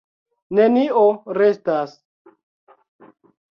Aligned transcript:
Nenio 0.59 1.03
restas. 1.41 1.95